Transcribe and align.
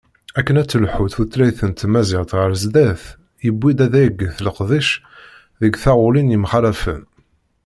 Akken 0.39 0.59
ad 0.61 0.67
telḥu 0.69 1.05
tutlayt 1.13 1.59
n 1.69 1.71
tmaziɣt 1.73 2.31
ɣer 2.37 2.51
sdat, 2.63 3.03
yewwi-d 3.45 3.79
ad 3.85 3.93
yaget 4.01 4.37
leqdic 4.45 4.89
deg 5.61 5.73
taɣulin 5.83 6.33
yemxalafen. 6.33 7.01